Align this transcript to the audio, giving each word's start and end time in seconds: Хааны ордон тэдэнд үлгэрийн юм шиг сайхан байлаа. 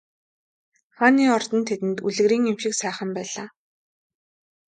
Хааны 0.97 1.23
ордон 1.37 1.61
тэдэнд 1.69 1.97
үлгэрийн 2.07 2.43
юм 2.51 2.57
шиг 2.61 2.73
сайхан 2.81 3.09
байлаа. 3.17 3.47